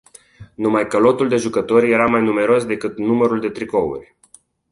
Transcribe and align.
Numai 0.55 0.87
că 0.87 0.97
lotul 0.99 1.27
de 1.27 1.35
jucători 1.35 1.91
era 1.91 2.05
mai 2.05 2.21
numeros 2.21 2.65
decât 2.65 2.97
numărul 2.97 3.39
de 3.39 3.49
tricouri. 3.49 4.15